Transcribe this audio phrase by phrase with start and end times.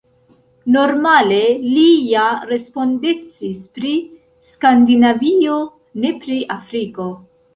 [0.75, 1.41] Normale
[1.73, 3.91] li ja respondecis pri
[4.53, 5.61] Skandinavio,
[6.07, 7.07] ne pri Afriko.